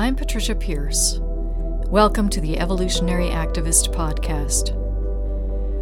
[0.00, 1.18] I'm Patricia Pearce.
[1.20, 4.74] Welcome to the Evolutionary Activist Podcast.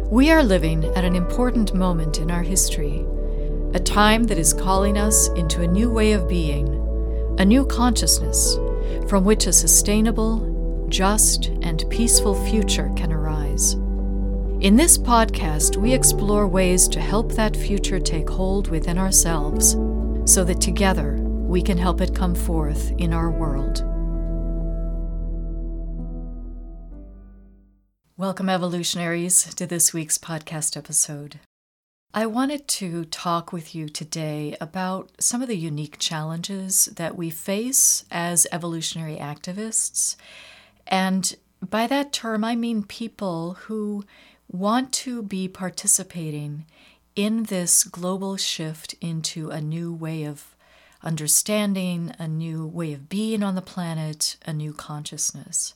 [0.09, 3.05] We are living at an important moment in our history,
[3.73, 6.67] a time that is calling us into a new way of being,
[7.39, 8.55] a new consciousness
[9.07, 13.75] from which a sustainable, just, and peaceful future can arise.
[14.59, 19.77] In this podcast, we explore ways to help that future take hold within ourselves
[20.29, 23.88] so that together we can help it come forth in our world.
[28.19, 31.39] Welcome, evolutionaries, to this week's podcast episode.
[32.13, 37.29] I wanted to talk with you today about some of the unique challenges that we
[37.29, 40.17] face as evolutionary activists.
[40.85, 44.03] And by that term, I mean people who
[44.49, 46.65] want to be participating
[47.15, 50.57] in this global shift into a new way of
[51.01, 55.73] understanding, a new way of being on the planet, a new consciousness.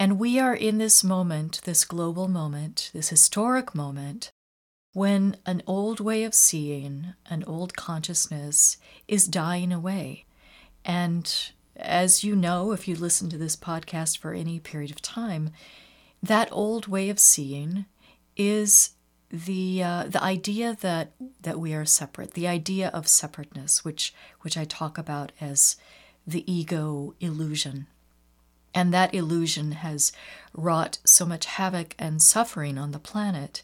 [0.00, 4.30] And we are in this moment, this global moment, this historic moment,
[4.94, 10.24] when an old way of seeing, an old consciousness is dying away.
[10.86, 11.30] And
[11.76, 15.50] as you know, if you listen to this podcast for any period of time,
[16.22, 17.84] that old way of seeing
[18.38, 18.92] is
[19.30, 21.12] the uh, the idea that
[21.42, 25.76] that we are separate, the idea of separateness, which which I talk about as
[26.26, 27.86] the ego illusion.
[28.74, 30.12] And that illusion has
[30.54, 33.62] wrought so much havoc and suffering on the planet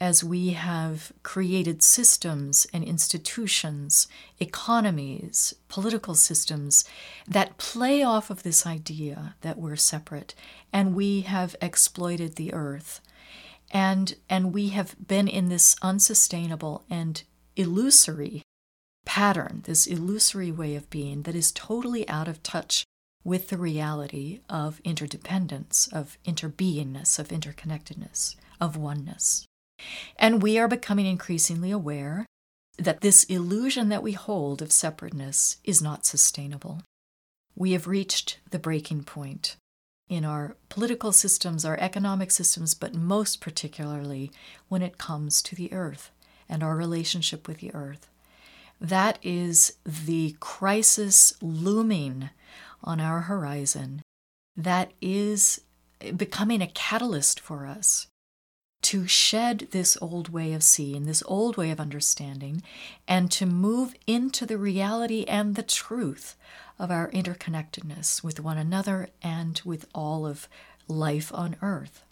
[0.00, 6.86] as we have created systems and institutions, economies, political systems
[7.28, 10.34] that play off of this idea that we're separate,
[10.72, 13.02] and we have exploited the earth.
[13.70, 17.22] And, and we have been in this unsustainable and
[17.54, 18.42] illusory
[19.04, 22.84] pattern, this illusory way of being that is totally out of touch
[23.24, 29.46] with the reality of interdependence, of interbeingness, of interconnectedness, of oneness.
[30.18, 32.26] And we are becoming increasingly aware
[32.78, 36.82] that this illusion that we hold of separateness is not sustainable.
[37.54, 39.56] We have reached the breaking point
[40.08, 44.32] in our political systems, our economic systems, but most particularly
[44.68, 46.10] when it comes to the earth
[46.48, 48.08] and our relationship with the earth.
[48.80, 52.30] That is the crisis looming
[52.82, 54.02] on our horizon
[54.56, 55.60] that is
[56.16, 58.06] becoming a catalyst for us
[58.82, 62.62] to shed this old way of seeing, this old way of understanding,
[63.06, 66.36] and to move into the reality and the truth
[66.78, 70.48] of our interconnectedness with one another and with all of
[70.88, 72.02] life on earth.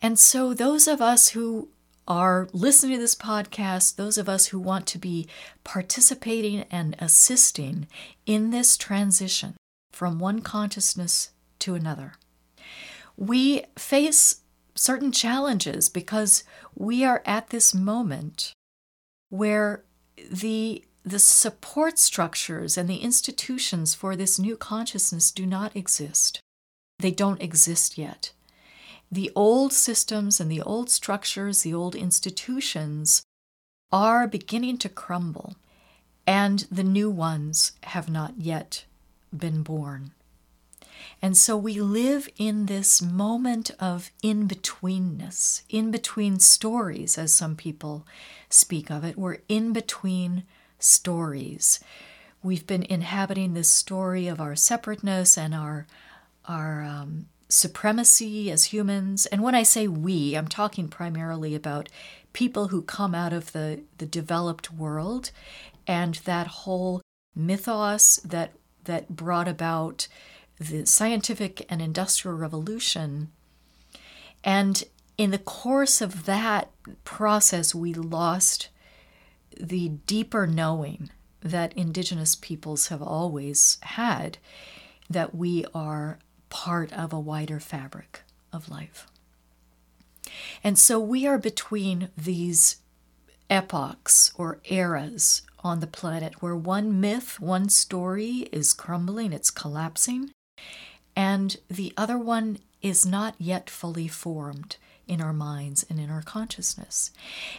[0.00, 1.68] And so, those of us who
[2.06, 5.26] are listening to this podcast, those of us who want to be
[5.62, 7.86] participating and assisting
[8.26, 9.54] in this transition
[9.92, 12.14] from one consciousness to another.
[13.16, 14.40] We face
[14.74, 16.44] certain challenges because
[16.74, 18.52] we are at this moment
[19.30, 19.84] where
[20.30, 26.40] the the support structures and the institutions for this new consciousness do not exist.
[26.98, 28.32] They don't exist yet
[29.14, 33.22] the old systems and the old structures, the old institutions
[33.92, 35.54] are beginning to crumble,
[36.26, 38.84] and the new ones have not yet
[39.36, 40.10] been born.
[41.22, 47.54] And so we live in this moment of in betweenness, in between stories, as some
[47.54, 48.04] people
[48.48, 49.16] speak of it.
[49.16, 50.42] We're in between
[50.80, 51.78] stories.
[52.42, 55.86] We've been inhabiting this story of our separateness and our,
[56.46, 59.26] our um, supremacy as humans.
[59.26, 61.88] And when I say we, I'm talking primarily about
[62.32, 65.30] people who come out of the, the developed world
[65.86, 67.00] and that whole
[67.34, 68.52] mythos that
[68.84, 70.06] that brought about
[70.60, 73.30] the scientific and industrial revolution.
[74.44, 74.84] And
[75.16, 76.70] in the course of that
[77.04, 78.68] process, we lost
[79.58, 84.36] the deeper knowing that indigenous peoples have always had
[85.08, 86.18] that we are
[86.48, 89.06] part of a wider fabric of life.
[90.62, 92.76] And so we are between these
[93.50, 100.30] epochs or eras on the planet where one myth, one story is crumbling, it's collapsing,
[101.16, 104.76] and the other one is not yet fully formed
[105.06, 107.10] in our minds and in our consciousness.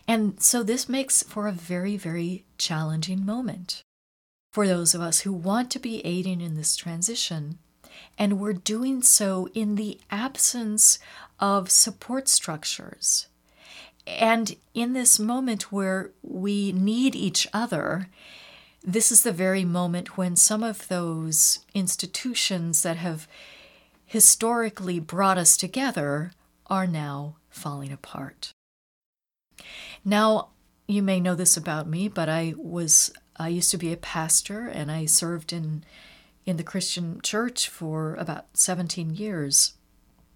[0.07, 3.81] And so this makes for a very, very challenging moment
[4.53, 7.59] for those of us who want to be aiding in this transition
[8.17, 10.99] and we're doing so in the absence
[11.39, 13.27] of support structures.
[14.07, 18.07] And in this moment where we need each other,
[18.83, 23.27] this is the very moment when some of those institutions that have
[24.05, 26.31] historically brought us together
[26.67, 28.51] are now falling apart.
[30.03, 30.49] Now,
[30.87, 34.67] you may know this about me, but I was I used to be a pastor
[34.67, 35.83] and I served in
[36.45, 39.73] in the Christian church for about 17 years.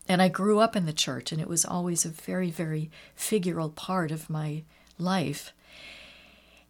[0.07, 3.73] And I grew up in the church and it was always a very very figural
[3.73, 4.63] part of my
[4.97, 5.53] life.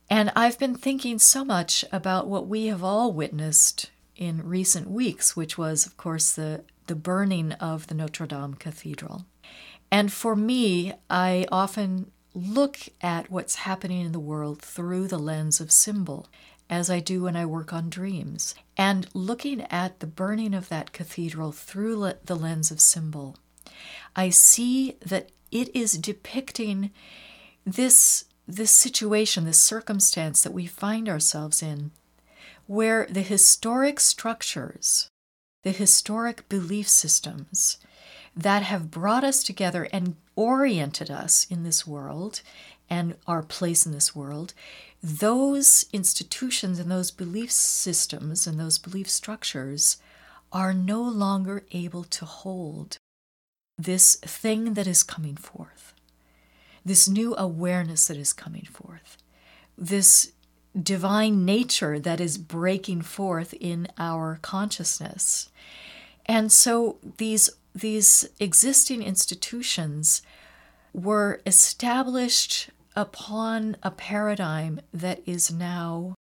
[0.09, 5.35] And I've been thinking so much about what we have all witnessed in recent weeks,
[5.35, 9.25] which was, of course, the, the burning of the Notre Dame Cathedral.
[9.91, 15.59] And for me, I often look at what's happening in the world through the lens
[15.59, 16.27] of symbol,
[16.69, 18.55] as I do when I work on dreams.
[18.77, 23.37] And looking at the burning of that cathedral through the lens of symbol,
[24.15, 26.91] I see that it is depicting
[27.65, 31.91] this this situation, this circumstance that we find ourselves in,
[32.65, 35.07] where the historic structures,
[35.61, 37.77] the historic belief systems
[38.35, 42.41] that have brought us together and oriented us in this world
[42.89, 44.55] and our place in this world,
[45.01, 49.97] those institutions and those belief systems and those belief structures
[50.51, 52.97] are no longer able to hold
[53.77, 55.93] this thing that is coming forth
[56.85, 59.17] this new awareness that is coming forth,
[59.77, 60.31] this
[60.81, 65.49] divine nature that is breaking forth in our consciousness.
[66.25, 70.23] And so these these existing institutions
[70.93, 76.15] were established upon a paradigm that is now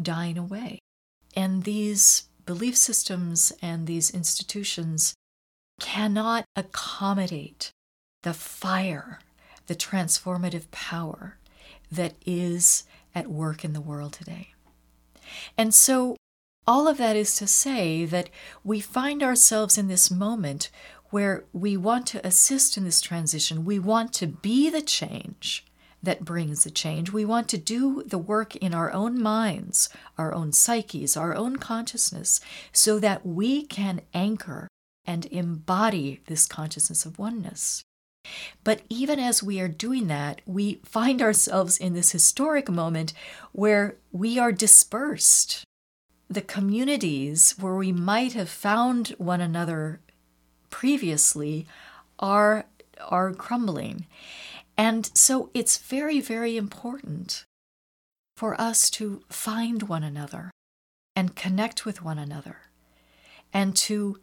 [0.00, 0.78] dying away.
[1.34, 5.14] And these belief systems and these institutions
[5.80, 7.70] cannot accommodate
[8.22, 9.20] the fire
[9.66, 11.38] the transformative power
[11.90, 12.84] that is
[13.14, 14.54] at work in the world today.
[15.56, 16.16] And so,
[16.66, 18.28] all of that is to say that
[18.64, 20.70] we find ourselves in this moment
[21.10, 23.64] where we want to assist in this transition.
[23.64, 25.64] We want to be the change
[26.06, 27.12] that brings the change.
[27.12, 31.56] We want to do the work in our own minds, our own psyches, our own
[31.56, 32.40] consciousness,
[32.72, 34.68] so that we can anchor
[35.04, 37.82] and embody this consciousness of oneness.
[38.64, 43.12] But even as we are doing that, we find ourselves in this historic moment
[43.52, 45.64] where we are dispersed.
[46.28, 50.00] The communities where we might have found one another
[50.70, 51.66] previously
[52.18, 52.66] are,
[53.00, 54.06] are crumbling.
[54.78, 57.44] And so it's very, very important
[58.36, 60.50] for us to find one another
[61.14, 62.58] and connect with one another
[63.52, 64.18] and to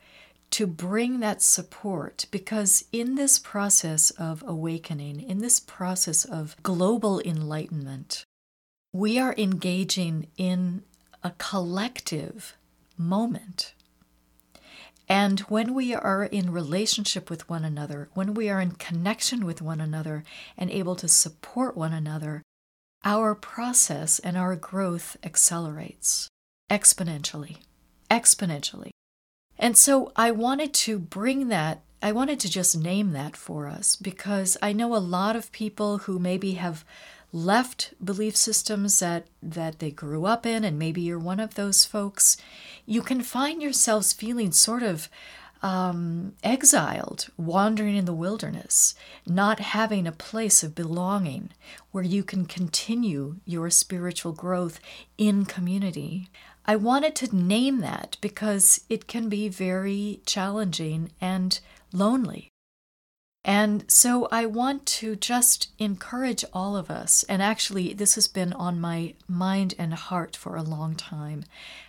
[0.52, 7.20] to bring that support because in this process of awakening, in this process of global
[7.22, 8.24] enlightenment,
[8.94, 10.84] we are engaging in
[11.24, 12.56] a collective
[13.00, 13.74] moment.
[15.08, 19.62] And when we are in relationship with one another, when we are in connection with
[19.62, 20.24] one another
[20.58, 22.42] and able to support one another,
[23.04, 26.30] our process and our growth accelerates
[26.70, 27.58] exponentially.
[28.10, 28.92] Exponentially.
[29.60, 33.96] And so I wanted to bring that, I wanted to just name that for us
[33.96, 36.86] because I know a lot of people who maybe have
[37.34, 41.84] left belief systems that, that they grew up in, and maybe you're one of those
[41.84, 42.38] folks,
[42.86, 45.10] you can find yourselves feeling sort of
[45.64, 48.94] um, exiled, wandering in the wilderness,
[49.26, 51.50] not having a place of belonging
[51.92, 54.80] where you can continue your spiritual growth
[55.18, 56.30] in community.
[56.66, 61.60] I wanted to name that because it can be very challenging and
[61.92, 62.53] lonely.
[63.46, 68.54] And so I want to just encourage all of us, and actually, this has been
[68.54, 71.44] on my mind and heart for a long time.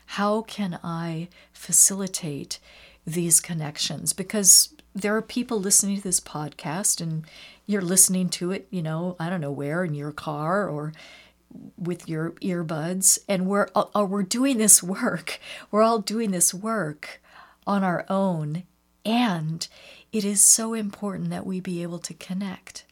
[0.07, 2.59] How can I facilitate
[3.07, 4.13] these connections?
[4.13, 7.25] Because there are people listening to this podcast, and
[7.67, 10.93] you're listening to it, you know, I don't know where, in your car or
[11.79, 15.39] with your earbuds and we're uh, we're doing this work
[15.71, 17.21] we're all doing this work
[17.67, 18.65] on our own
[19.05, 19.67] and
[20.13, 22.85] it is so important that we be able to connect.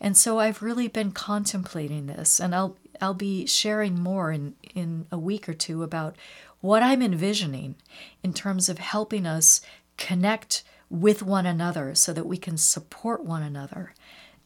[0.00, 5.06] And so I've really been contemplating this and I'll I'll be sharing more in in
[5.10, 6.16] a week or two about
[6.60, 7.76] what I'm envisioning
[8.22, 9.60] in terms of helping us
[9.96, 13.92] connect with one another so that we can support one another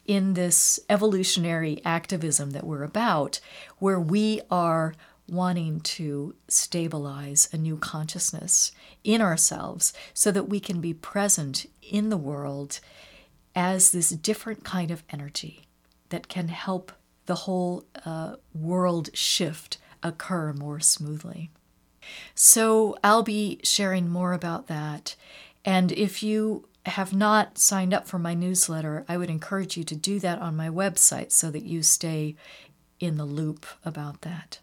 [0.07, 3.39] in this evolutionary activism that we're about,
[3.79, 4.95] where we are
[5.31, 8.73] wanting to stabilize a new consciousness
[9.05, 12.81] in ourselves so that we can be present in the world
[13.55, 15.67] as this different kind of energy
[16.09, 16.93] that can help
[17.27, 21.51] the whole uh, world shift occur more smoothly.
[22.35, 25.15] So I'll be sharing more about that.
[25.65, 29.95] And if you have not signed up for my newsletter, I would encourage you to
[29.95, 32.37] do that on my website so that you stay
[32.99, 34.59] in the loop about that.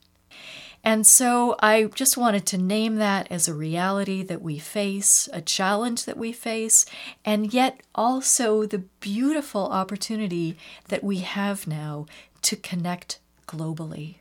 [0.84, 5.41] And so I just wanted to name that as a reality that we face, a
[5.41, 6.86] challenge that we face,
[7.25, 12.06] and yet also the beautiful opportunity that we have now
[12.44, 14.15] to connect globally,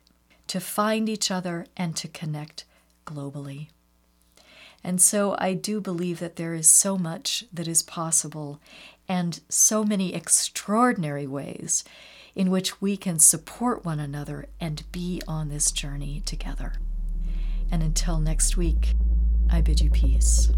[0.49, 2.65] to find each other and to connect
[3.07, 3.69] globally.
[4.83, 8.61] And so I do believe that there is so much that is possible
[9.09, 11.85] and so many extraordinary ways
[12.35, 16.75] in which we can support one another and be on this journey together.
[17.71, 18.95] And until next week,
[19.51, 20.51] I bid you peace.